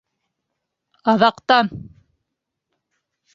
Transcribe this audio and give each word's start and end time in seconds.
Аҙаҡтан! 1.13 1.69